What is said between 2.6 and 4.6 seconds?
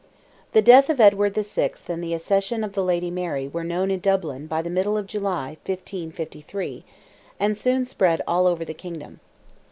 of the lady Mary were known in Dublin